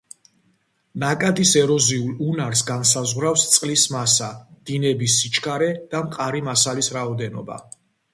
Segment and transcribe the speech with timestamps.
[1.01, 4.29] ნაკადის ეროზიულ უნარს განსაზღვრავს წყლის მასა,
[4.71, 7.59] დინების სიჩქარე და მყარი მასალის რაოდენობა.